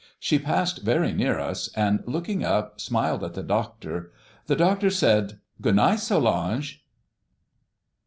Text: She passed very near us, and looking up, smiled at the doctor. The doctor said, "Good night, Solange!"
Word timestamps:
She 0.19 0.39
passed 0.39 0.81
very 0.81 1.13
near 1.13 1.37
us, 1.37 1.69
and 1.75 2.03
looking 2.07 2.43
up, 2.43 2.81
smiled 2.81 3.23
at 3.23 3.35
the 3.35 3.43
doctor. 3.43 4.11
The 4.47 4.55
doctor 4.55 4.89
said, 4.89 5.39
"Good 5.61 5.75
night, 5.75 5.99
Solange!" 5.99 6.83